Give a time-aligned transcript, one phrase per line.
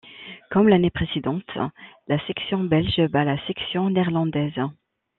[0.49, 1.47] Comme l'année précédente,
[2.07, 4.59] la sélection belge bat la sélection néerlandaise.